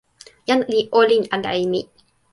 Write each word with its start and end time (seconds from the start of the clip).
jan 0.47 0.61
li 0.71 0.79
olin 0.99 1.23
ala 1.35 1.49
e 1.61 1.63
mi. 1.71 1.81